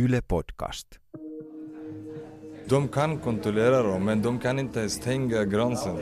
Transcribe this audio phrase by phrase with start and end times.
[0.00, 0.86] Yle Podcast.
[2.70, 5.96] De kan kontrollera dem, men de kan inte stänga gränsen.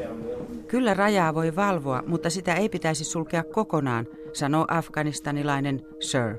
[0.69, 6.37] Kyllä rajaa voi valvoa, mutta sitä ei pitäisi sulkea kokonaan, sanoo afganistanilainen Sir.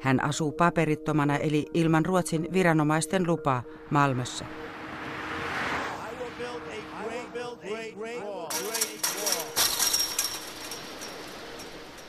[0.00, 4.44] Hän asuu paperittomana eli ilman Ruotsin viranomaisten lupaa Malmössä.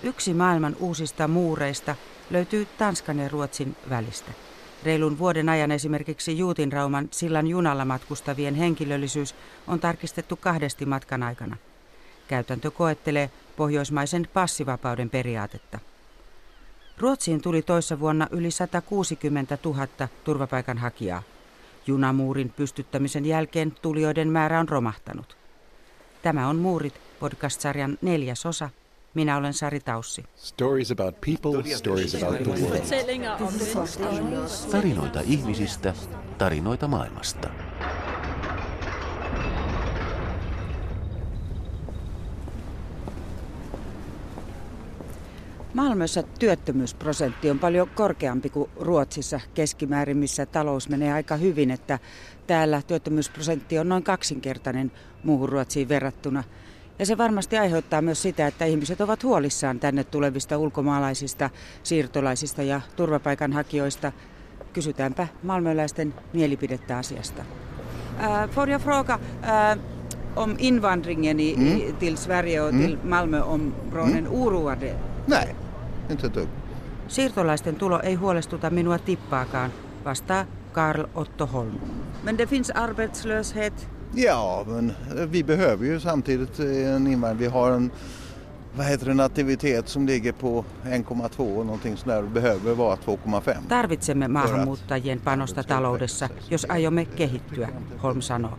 [0.04, 1.96] Yksi maailman uusista muureista
[2.30, 4.32] löytyy Tanskan ja Ruotsin välistä.
[4.84, 9.36] Reilun vuoden ajan esimerkiksi Juutinrauman sillan junalla matkustavien henkilöllisyys
[9.68, 11.58] on tarkistettu kahdesti matkan aikana.
[12.28, 15.80] Käytäntö koettelee pohjoismaisen passivapauden periaatetta.
[16.98, 19.88] Ruotsiin tuli toissa vuonna yli 160 000
[20.24, 21.24] turvapaikanhakijaa.
[21.88, 25.38] Junamuurin pystyttämisen jälkeen tulijoiden määrä on romahtanut.
[26.22, 28.70] Tämä on Muurit podcast-sarjan neljäs osa.
[29.14, 30.24] Minä olen Sari Taussi.
[30.36, 32.82] Stories about people, stories about the world.
[34.72, 35.94] Tarinoita ihmisistä,
[36.38, 37.50] tarinoita maailmasta.
[45.74, 52.00] Malmössä työttömyysprosentti on paljon korkeampi kuin Ruotsissa keskimäärin, missä talous menee aika hyvin, että
[52.48, 54.92] täällä työttömyysprosentti on noin kaksinkertainen
[55.24, 56.44] muuhun Ruotsiin verrattuna.
[57.00, 61.50] Ja se varmasti aiheuttaa myös sitä, että ihmiset ovat huolissaan tänne tulevista ulkomaalaisista,
[61.84, 64.12] siirtolaisista ja turvapaikanhakijoista.
[64.74, 67.44] Kysytäänpä malmöläisten mielipidettä asiasta.
[68.20, 69.80] Äh, får jag fråga äh,
[70.36, 71.96] om invandringen i, mm.
[72.00, 72.82] till Sverige och mm.
[72.82, 74.42] till Malmöområden mm.
[74.42, 74.96] oroade?
[75.28, 75.56] Nej,
[76.10, 76.50] inte dugg.
[77.08, 79.72] Siirtolaisten tulo ei huolestuta minua tippaakaan,
[80.06, 81.80] vastaa Karl Otto Holm.
[82.24, 84.94] Men det finns arbetslöshet Ja, men
[85.32, 87.40] vi behöver ju samtidigt en invandring.
[87.40, 87.92] Vi har en
[88.78, 93.68] vad heter det, nativitet som ligger på 1,2 och någonting sådär och behöver vara 2,5.
[93.70, 97.70] Tarvitsemme maahanmuuttajien panosta taloudessa, jos aiomme kehittyä,
[98.04, 98.58] Holm sanoo.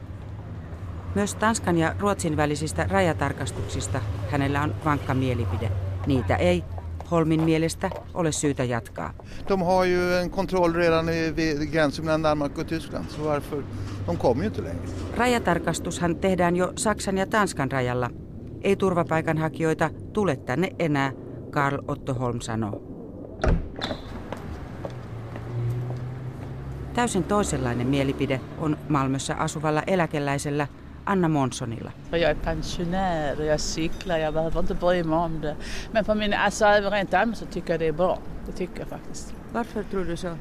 [1.15, 4.01] Myös Tanskan ja Ruotsin välisistä rajatarkastuksista
[4.31, 5.71] hänellä on vankka mielipide.
[6.07, 6.65] Niitä ei
[7.11, 9.13] Holmin mielestä ole syytä jatkaa.
[9.49, 11.07] De har ju en kontroll redan
[11.37, 13.63] vid gränsen mellan Danmark och Tyskland, så varför?
[14.07, 14.89] De kommer ju inte längre.
[15.17, 18.11] Rajatarkastushan tehdään jo Saksan ja Tanskan rajalla.
[18.63, 21.13] Ei turvapaikanhakijoita tule tänne enää,
[21.51, 22.83] Karl Otto Holm sanoo.
[26.95, 30.67] Täysin toisenlainen mielipide on Malmössä asuvalla eläkeläisellä
[31.05, 31.93] Anna Monssonilla.
[32.11, 35.57] Jag är pensionär och jag cyklar, jag behöver inte bry mig om det.
[35.93, 38.19] Men för min, alltså, rent allmänt så tycker jag det är bra.
[38.47, 39.35] Det tycker jag faktiskt.
[39.53, 40.37] Varför tror du så?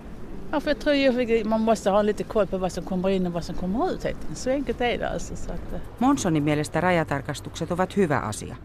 [0.52, 3.28] Ja, för jag tror ju man måste ha lite koll på vad som kommer in
[3.28, 4.06] och vad som kommer ut.
[4.34, 5.36] Så enkelt är det alltså.
[5.36, 5.82] Så att...
[5.98, 8.56] Monsonin mielestä rajatarkastukset ovat hyvä asia.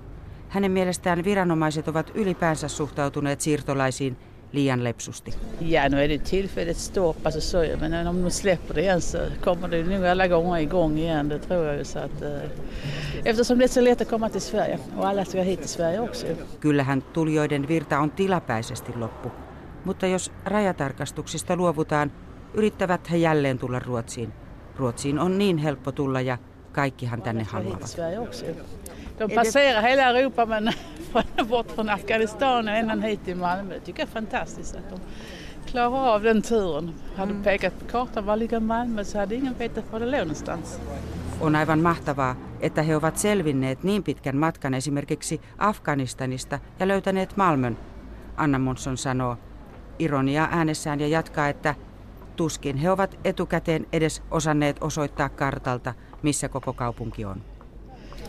[0.48, 4.16] Hänen mielestään viranomaiset ovat ylipäänsä suhtautuneet siirtolaisiin
[4.54, 5.34] liian lepsusti.
[5.60, 9.18] Ja, nu är det tillfälligt stopp, alltså så, men om de släpper det igen så
[9.44, 11.86] kommer det nog alla gånger igång igen, det tror jag.
[11.86, 12.50] Så att, eh,
[13.24, 16.00] eftersom det är så lätt att komma till Sverige och alla ska hit till Sverige
[16.00, 16.26] också.
[16.60, 19.30] Kyllähän tulijoiden virta on tilapäisesti loppu,
[19.84, 22.12] mutta jos rajatarkastuksista luovutaan,
[22.54, 24.32] yrittävät he jälleen tulla Ruotsiin.
[24.76, 26.38] Ruotsiin on niin helppo tulla ja
[26.74, 27.96] kaikkihan tänne haluavat.
[29.18, 30.72] De passerar hela Europa men
[31.48, 33.74] bort från Afghanistan och ända hit till Malmö.
[33.74, 35.00] Det tycker jag är fantastiskt att de
[35.70, 36.94] klarar av den turen.
[37.16, 37.42] Hade mm.
[37.42, 40.80] pekat på kartan var ligger Malmö så hade ingen vetat var det låg någonstans.
[41.40, 47.76] On aivan mahtavaa, että he ovat selvinneet niin pitkän matkan esimerkiksi Afganistanista ja löytäneet Malmön,
[48.36, 49.36] Anna Monsson sanoo.
[49.98, 51.74] Ironia äänessään ja jatkaa, että
[52.36, 57.42] tuskin he ovat etukäteen edes osanneet osoittaa kartalta, missä koko kaupunki on.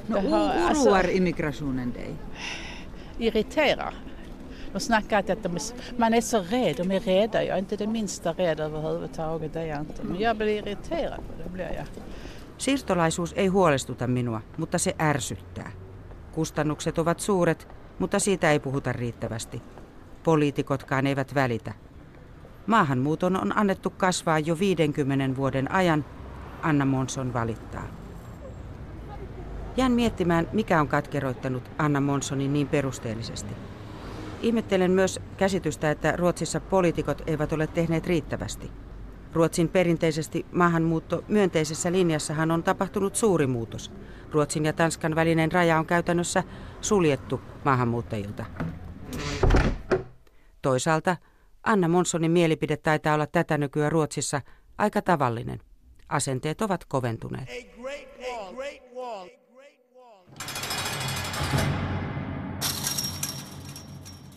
[0.08, 0.20] No,
[0.70, 2.12] oroar immigrationen dig?
[3.20, 3.94] Irriterar.
[4.74, 5.58] De snackar att de,
[5.98, 7.44] man är så rädd, de är rädda.
[7.44, 10.04] Jag är inte det minsta rädd överhuvudtaget, det är jag inte.
[10.04, 11.86] Men jag blir irriterad, det blir jag.
[12.58, 15.72] Siirtolaisuus ei huolestuta minua, mutta se ärsyttää.
[16.32, 17.68] Kustannukset ovat suuret,
[18.00, 19.62] mutta siitä ei puhuta riittävästi.
[20.24, 21.74] Poliitikotkaan eivät välitä.
[22.68, 26.06] Maahanmuuton on annettu kasvaa jo 50 vuoden ajan,
[26.66, 27.88] Anna Monson valittaa.
[29.78, 33.54] Jään miettimään, mikä on katkeroittanut Anna Monsonin niin perusteellisesti.
[34.42, 38.72] Ihmettelen myös käsitystä, että Ruotsissa poliitikot eivät ole tehneet riittävästi.
[39.34, 43.92] Ruotsin perinteisesti maahanmuutto myönteisessä linjassahan on tapahtunut suuri muutos.
[44.32, 46.44] Ruotsin ja Tanskan välinen raja on käytännössä
[46.82, 48.46] suljettu maahanmuuttajilta.
[50.62, 51.18] Toisaalta
[51.64, 54.42] Anna Monsonin mielipide taitaa olla tätä nykyään Ruotsissa
[54.78, 55.60] aika tavallinen.
[56.10, 57.50] Asenteet ovat koventuneet.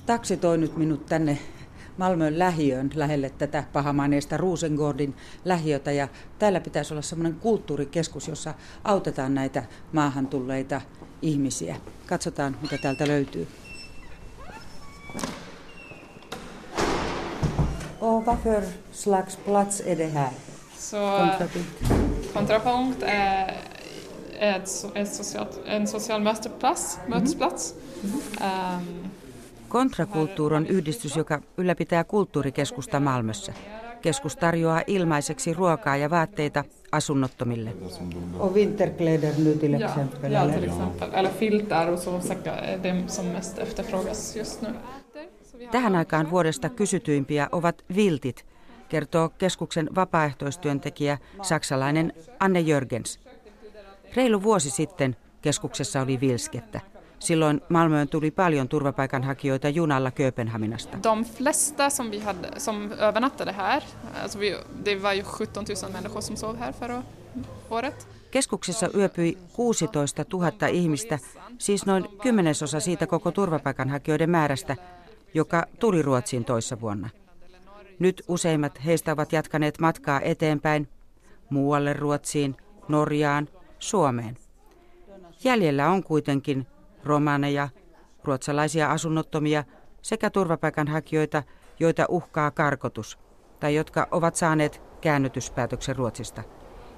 [0.07, 1.39] Taksi toi nyt minut tänne
[1.97, 8.55] Malmön lähiöön lähelle tätä pahamaineista Rosengårdin lähiötä ja täällä pitäisi olla semmoinen kulttuurikeskus, jossa
[8.85, 10.81] autetaan näitä maahan tulleita
[11.23, 11.77] ihmisiä.
[12.07, 13.49] Katsotaan, mitä täältä löytyy.
[18.01, 18.63] Och vad för
[18.93, 20.33] slags plats är det här?
[20.79, 21.29] Så
[22.33, 23.55] kontrapunkt är
[24.39, 26.99] ett, ett socialt, en social mötesplats.
[27.07, 27.75] mötesplats.
[28.41, 29.11] Mm.
[29.69, 33.53] Kontrakulttuur on yhdistys, joka ylläpitää kulttuurikeskusta Malmössä.
[34.03, 37.73] Keskus tarjoaa ilmaiseksi ruokaa ja vaatteita asunnottomille.
[38.39, 40.33] Och vinterkläder nu till exempel?
[40.33, 41.11] Ja, ja till exempel.
[41.15, 42.21] Eller filtar och så
[42.83, 44.69] det som mest efterfrågas just nu.
[45.71, 48.45] Tähän aikaan vuodesta kysytyimpiä ovat viltit,
[48.89, 53.21] kertoo keskuksen vapaaehtoistyöntekijä saksalainen Anne Jörgens.
[54.15, 56.81] Reilu vuosi sitten keskuksessa oli vilskettä.
[57.19, 60.99] Silloin Malmöön tuli paljon turvapaikanhakijoita junalla Kööpenhaminasta.
[61.03, 63.83] De flesta som vi hade, som övernattade här,
[64.23, 67.03] alltså vi, det var ju 17 000 människor som sov här förra
[67.71, 68.09] året.
[68.31, 71.19] Keskuksessa yöpyi 16 000 ihmistä,
[71.59, 74.77] siis noin kymmenesosa siitä koko turvapaikanhakijoiden määrästä,
[75.35, 77.09] joka tuli Ruotsiin toissa vuonna.
[77.99, 80.89] Nyt useimmat heistä ovat jatkaneet matkaa eteenpäin
[81.51, 82.57] muualle Ruotsiin,
[82.89, 83.49] Norjaan,
[83.79, 84.37] Suomeen.
[85.45, 86.67] Jäljellä on kuitenkin
[87.05, 87.69] romaneja,
[88.25, 89.65] ruotsalaisia asunnottomia
[90.03, 91.43] sekä turvapaikanhakijoita,
[91.81, 93.19] joita uhkaa karkotus
[93.61, 96.43] tai jotka ovat saaneet käännytyspäätöksen Ruotsista.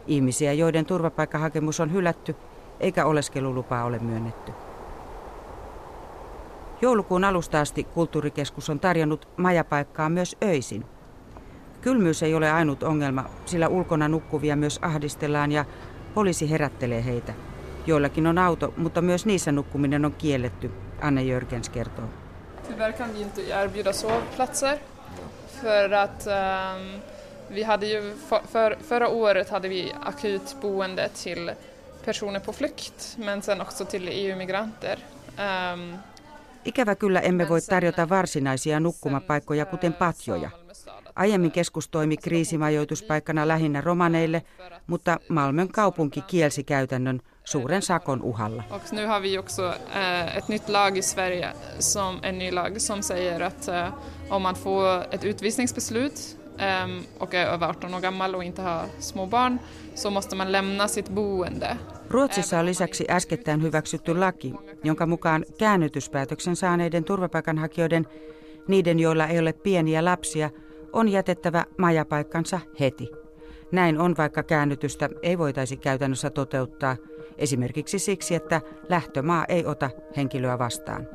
[0.07, 2.37] Ihmisiä, joiden turvapaikkahakemus on hylätty
[2.81, 4.53] eikä oleskelulupaa ole myönnetty.
[6.83, 10.85] Joulukuun alusta asti kulttuurikeskus on tarjonnut majapaikkaa myös öisin.
[11.81, 15.65] Kylmyys ei ole ainut ongelma, sillä ulkona nukkuvia myös ahdistellaan ja
[16.15, 17.33] poliisi herättelee heitä.
[17.87, 22.05] Joillakin on auto, mutta myös niissä nukkuminen on kielletty, Anne Jörgens kertoo.
[22.69, 24.79] Tyvärr kan vi inte erbjuda sovplatser
[25.63, 27.01] för att um,
[27.49, 28.15] vi hade ju
[28.53, 31.53] för, förra året hade vi akut boende till
[32.05, 34.99] personer på flykt men sen också till EU-migranter.
[35.39, 35.99] Um,
[36.65, 40.51] Ikävä kyllä emme voi tarjota varsinaisia nukkumapaikkoja, kuten patjoja.
[41.15, 44.43] Aiemmin keskus toimi kriisimajoituspaikkana lähinnä romaneille,
[44.87, 48.63] mutta Malmön kaupunki kielsi käytännön suuren sakon uhalla.
[48.71, 51.49] Och nu har vi också eh, ett nytt lag i Sverige,
[51.79, 53.89] som, en ny lag som säger att eh,
[54.31, 58.87] om man får ett utvisningsbeslut eh, och är över 18 år gammal och inte har
[58.99, 59.59] små barn
[59.95, 61.77] så måste man lämna sitt boende.
[62.11, 64.55] Ruotsissa on lisäksi äskettäin hyväksytty laki,
[64.85, 68.07] jonka mukaan käännytyspäätöksen saaneiden turvapaikanhakijoiden,
[68.69, 70.51] niiden joilla ei ole pieniä lapsia,
[70.93, 73.11] on jätettävä majapaikkansa heti.
[73.73, 76.97] Näin on, vaikka käännytystä ei voitaisi käytännössä toteuttaa,
[77.39, 81.09] esimerkiksi siksi, että lähtömaa ei ota henkilöä vastaan.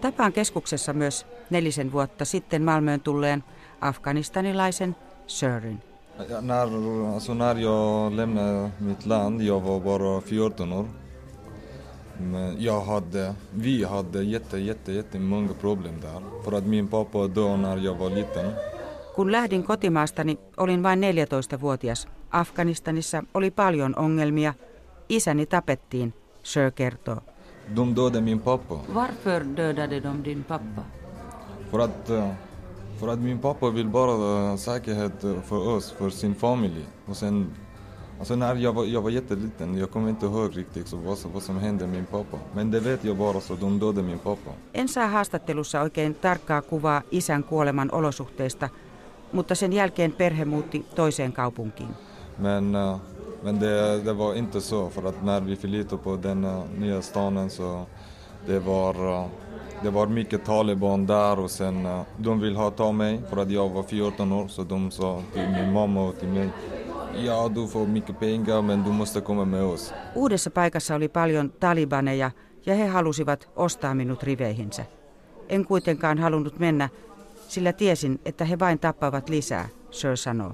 [0.00, 3.44] Tapaan keskuksessa myös nelisen vuotta sitten Malmöön tulleen
[3.82, 4.94] afganistanilaisen
[5.26, 5.78] Sörin.
[6.42, 10.86] När, alltså när jag lämnade mitt land, jag var bara 14 år.
[12.18, 16.42] Men jag hade, vi hade jätte, jätte, jätte många problem där.
[16.44, 18.52] För att min pappa dog när jag var liten.
[19.16, 22.08] Kun lähdin kotimaastani, olin vain 14-vuotias.
[22.30, 24.54] Afganistanissa oli paljon ongelmia.
[25.08, 26.12] Isäni tapettiin,
[26.42, 27.20] Sir kertoo.
[27.66, 28.80] De dödade min pappa.
[28.88, 30.82] Varför dödade de din pappa?
[31.70, 32.28] För att, eh,
[33.02, 35.12] för att min pappa vill bara säkerhet
[35.44, 36.86] för oss, för sin familj.
[37.06, 37.46] Och sen,
[38.18, 41.42] alltså när jag var, jag var jätteliten, jag kommer inte ihåg riktigt så vad, vad
[41.42, 42.38] som hände min pappa.
[42.54, 44.50] Men det vet jag bara så de dödade min pappa.
[44.72, 48.68] En saa haastattelussa oikein tarkkaa kuvaa isän kuoleman olosuhteista,
[49.32, 51.94] mutta sen jälkeen perhe muutti toiseen kaupunkiin.
[52.36, 52.96] Men, eh,
[53.42, 57.02] men det, det var inte så, för att när vi flyttade på den eh, nya
[57.02, 57.86] staden så
[58.46, 59.26] det var, eh,
[59.82, 63.68] det var mycket taliban där och sen de vill ha ta mig för att jag
[63.68, 66.48] var 14 år så de sa till min mamma och till mig
[67.26, 69.94] Ja, du får mycket pengar men du måste komma med oss.
[70.16, 72.30] Uudessa paikassa oli paljon talibaneja
[72.66, 74.84] ja he halusivat ostaa minut riveihinsä.
[75.48, 76.88] En kuitenkaan halunnut mennä,
[77.48, 80.52] sillä tiesin, että he vain tappavat lisää, Sir sanoo.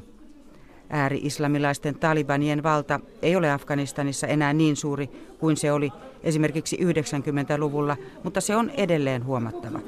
[0.91, 5.93] Ääri-islamilaisten talibanien valta ei ole Afganistanissa enää niin suuri kuin se oli
[6.23, 9.81] esimerkiksi 90-luvulla, mutta se on edelleen huomattava.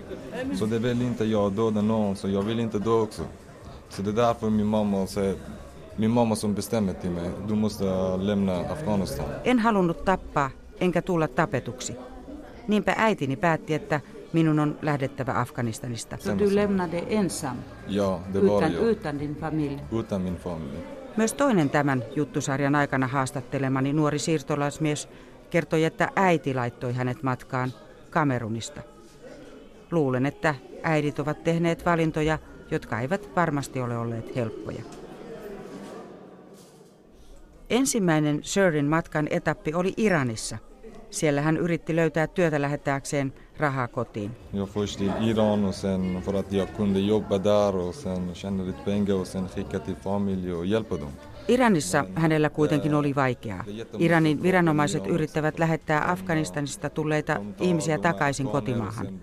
[0.55, 3.23] Så det vill inte jag döda någon, så jag vill inte dö också.
[3.89, 5.37] Så det är därför min mamma säger,
[5.97, 7.85] min mamma som bestämmer till mig, du måste
[8.19, 9.27] lämna Afghanistan.
[9.45, 11.97] En halunnut tappaa, enkä tulla tapetuksi.
[12.69, 14.01] Niinpä äitini päätti, että
[14.33, 16.17] minun on lähdettävä Afganistanista.
[16.21, 17.57] Så du lämnade ensam?
[17.89, 18.83] Ja, det var utan, jag.
[18.83, 19.81] utan din familj?
[19.93, 20.79] Utan min familj.
[21.17, 25.09] Myös toinen tämän juttusarjan aikana haastattelemani nuori siirtolaismies
[25.51, 27.73] kertoi, että äiti laittoi hänet matkaan
[28.11, 28.81] Kamerunista.
[29.91, 32.39] Luulen, että äidit ovat tehneet valintoja,
[32.71, 34.83] jotka eivät varmasti ole olleet helppoja.
[37.71, 40.59] Ensimmäinen Shirin matkan etappi oli Iranissa.
[41.11, 44.31] Siellä hän yritti löytää työtä lähettääkseen rahaa kotiin.
[44.53, 48.65] Jag först till Iran och sen för att jag kunde jobba där och sen tjäna
[48.65, 51.13] lite pengar och sen skicka till familj och hjälpa dem.
[51.49, 53.65] Iranissa hänellä kuitenkin oli vaikeaa.
[53.99, 59.21] Iranin viranomaiset yrittävät lähettää Afganistanista tulleita ihmisiä takaisin kotimaahan.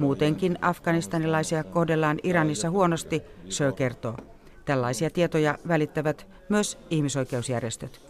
[0.00, 4.16] Muutenkin afganistanilaisia kohdellaan Iranissa huonosti, Sir kertoo.
[4.64, 8.00] Tällaisia tietoja välittävät myös ihmisoikeusjärjestöt.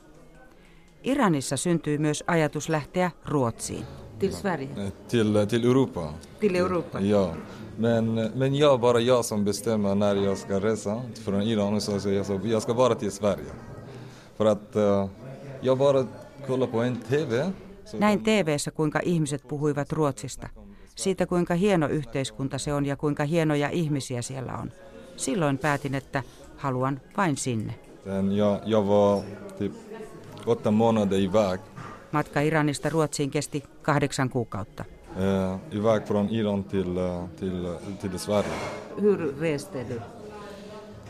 [1.04, 3.84] Iranissa syntyy myös ajatus lähteä Ruotsiin.
[4.24, 4.68] Till Sverige?
[4.76, 6.14] Eh, Till, till Europa.
[6.40, 7.00] Till Europa?
[7.00, 7.34] Ja.
[7.76, 11.80] Men, men jag, bara jag som bestämmer när jag ska resa från Iran.
[11.80, 13.52] Så jag, så, jag ska bara till Sverige.
[14.36, 15.08] För att eh,
[15.60, 16.06] jag bara
[16.46, 17.52] kollar på en TV.
[17.84, 20.48] Så Näin TV-ssä, kuinka ihmiset puhuivat Ruotsista.
[20.94, 24.72] Siitä, kuinka hieno yhteiskunta se on ja kuinka hienoja ihmisiä siellä on.
[25.16, 26.22] Silloin päätin, että
[26.56, 27.74] haluan vain sinne.
[28.36, 29.22] Jag, jag var
[29.58, 29.72] typ
[30.46, 31.60] åtta månader iväg.
[32.14, 34.84] Matka Iranista Ruotsiin kesti kahdeksan kuukautta.
[35.16, 37.66] Eh, iväg från Iran till, eh, till,
[38.00, 38.54] till Sverige.
[39.00, 40.00] Hur reste du?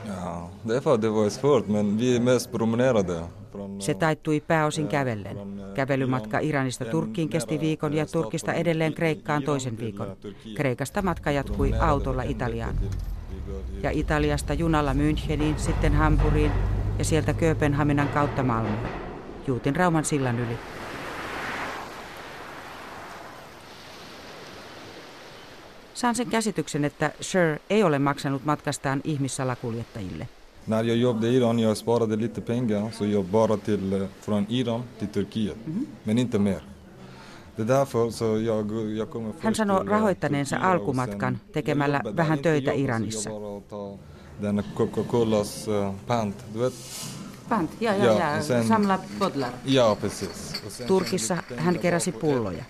[0.09, 3.23] Ja, det, är för, det var svårt men vi mest promenerade.
[3.53, 5.37] Från, Se taittui pääosin kävellen.
[5.77, 10.17] Kävelymatka Iranista Turkkiin kesti viikon ja Turkista edelleen Kreikkaan toisen viikon.
[10.57, 12.75] Kreikasta matka jatkui autolla Italiaan.
[13.83, 16.53] Ja Italiasta junalla Müncheniin, sitten Hampuriin
[16.99, 18.89] ja sieltä Kööpenhaminan kautta Malmöön.
[19.47, 20.59] Juutin Rauman sillan yli.
[25.95, 30.29] Saan sen käsityksen, että Sher ei ole maksanut matkastaan ihmissalakuljettajille.
[30.67, 34.47] När jag jobbade i Iran jag sparade lite pengar så jag bara till, eh, från
[34.49, 35.57] Iran till Turkiet.
[36.05, 36.61] Men inte mer.
[37.57, 42.01] Det är därför så jag, jag kommer först Hän sanoo till, eh, rahoittaneensa alkumatkan tekemällä
[42.17, 43.31] vähän töitä Iranissa.
[44.43, 46.73] Den Coca-Colas eh, pant, du vet?
[47.49, 49.51] Pant, ja, ja, Ja, sen- Samla bodlar.
[49.65, 50.63] Ja, precis.
[50.87, 52.65] Turkissa hän keräsi pulloja,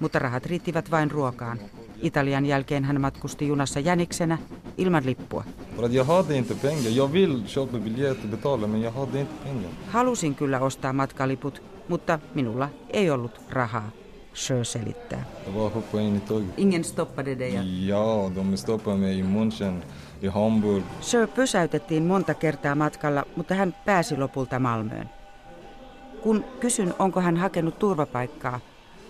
[0.00, 1.58] mutta rahat riittivät vain ruokaan.
[2.02, 4.38] Italian jälkeen hän matkusti junassa jäniksenä
[4.78, 5.44] ilman lippua.
[5.76, 6.90] För att jag hade inte pengar.
[6.90, 9.70] Jag vill köpa biljett och betala men jag hade inte pengar.
[9.90, 13.90] Halusin kyllä ostaa matkaliput, mutta minulla ei ollut rahaa,
[14.34, 15.24] Sher selittää.
[15.44, 16.58] Jag bara hoppade in i tåget.
[16.58, 17.54] Ingen stoppade dig.
[17.88, 19.82] Ja, de stoppade mig i München,
[20.22, 20.84] i Hamburg.
[21.00, 25.10] Sir pysäytettiin monta kertaa matkalla, mutta hän pääsi lopulta Malmöön.
[26.22, 28.60] Kun kysyn, onko hän hakenut turvapaikkaa,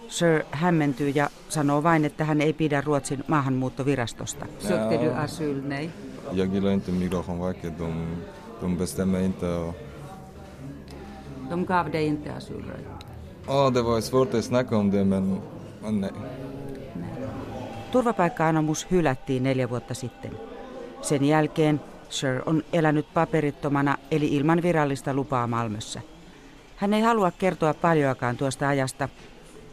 [0.09, 4.47] Sir hämmentyy ja sanoo vain, että hän ei pidä Ruotsin maahanmuuttovirastosta.
[4.59, 5.61] Sökte du asyl?
[5.63, 5.91] Nej.
[6.33, 7.79] Jag gillar inte Migrationsverket.
[7.79, 7.93] De,
[8.61, 9.47] de bestämmer inte.
[11.51, 12.63] De gav dig inte asyl?
[12.63, 13.07] right?
[13.47, 15.41] Ja, det var svårt att snacka om det men,
[15.83, 16.11] men nej.
[17.93, 20.31] Turvapaikka-anomus hylättiin neljä vuotta sitten.
[21.03, 26.01] Sen jälkeen Sir on elänyt paperittomana eli ilman virallista lupaa Malmössä.
[26.77, 29.09] Hän ei halua kertoa paljoakaan tuosta ajasta,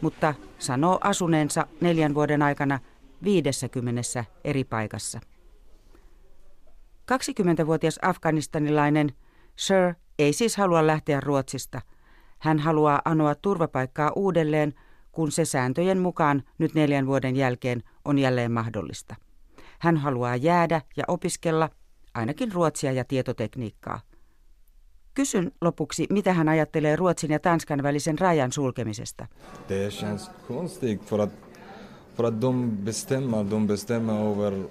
[0.00, 2.78] mutta sanoo asuneensa neljän vuoden aikana
[3.24, 5.20] 50 eri paikassa.
[7.12, 9.12] 20-vuotias afganistanilainen
[9.56, 11.80] Sir ei siis halua lähteä Ruotsista.
[12.38, 14.74] Hän haluaa anoa turvapaikkaa uudelleen,
[15.12, 19.14] kun se sääntöjen mukaan nyt neljän vuoden jälkeen on jälleen mahdollista.
[19.78, 21.70] Hän haluaa jäädä ja opiskella
[22.14, 24.00] ainakin ruotsia ja tietotekniikkaa.
[25.14, 29.26] Kysyn lopuksi, mitä hän ajattelee Ruotsin ja Tanskan välisen rajan sulkemisesta.
[29.68, 31.30] Det känns konstigt för att,
[32.16, 34.64] för att de bestämmer, de bestämmer över,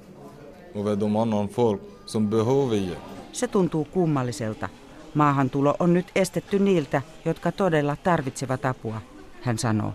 [0.76, 2.96] över de annan folk som behöver.
[3.32, 4.70] Se tuntuu kummalliselta.
[5.14, 9.02] Maahantulo on nyt estetty niiltä, jotka todella tarvitsevat apua,
[9.42, 9.94] hän sanoo.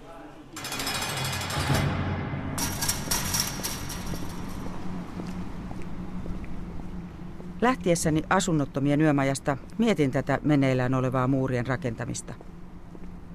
[7.61, 12.35] Lähtiessäni asunnottomien yömajasta mietin tätä meneillään olevaa muurien rakentamista.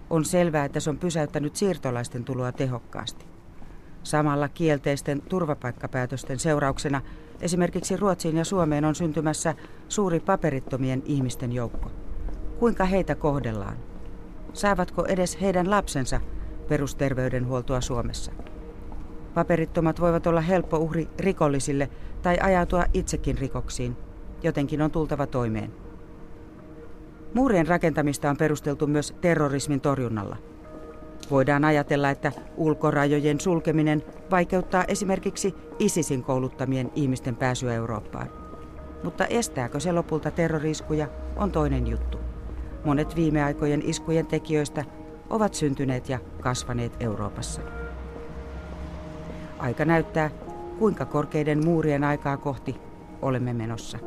[0.10, 3.25] On selvää, että se on pysäyttänyt siirtolaisten tuloa tehokkaasti.
[4.03, 7.01] Samalla kielteisten turvapaikkapäätösten seurauksena
[7.42, 9.56] esimerkiksi Ruotsiin ja Suomeen on syntymässä
[9.89, 11.92] suuri paperittomien ihmisten joukko.
[12.60, 13.77] Kuinka heitä kohdellaan?
[14.53, 16.22] Saavatko edes heidän lapsensa
[16.70, 18.32] perusterveydenhuoltoa Suomessa?
[19.34, 21.89] Paperittomat voivat olla helppo uhri rikollisille
[22.22, 23.98] tai ajautua itsekin rikoksiin.
[24.44, 25.72] Jotenkin on tultava toimeen.
[27.34, 30.38] Muurien rakentamista on perusteltu myös terrorismin torjunnalla.
[31.32, 38.30] Voidaan ajatella, että ulkorajojen sulkeminen vaikeuttaa esimerkiksi ISISin kouluttamien ihmisten pääsyä Eurooppaan.
[39.04, 42.18] Mutta estääkö se lopulta terroriskuja on toinen juttu.
[42.86, 44.86] Monet viime aikojen iskujen tekijöistä
[45.30, 47.62] ovat syntyneet ja kasvaneet Euroopassa.
[49.60, 50.30] Aika näyttää,
[50.80, 52.76] kuinka korkeiden muurien aikaa kohti
[53.22, 53.98] olemme menossa.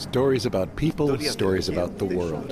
[0.00, 2.50] Stories about people, stories about the world.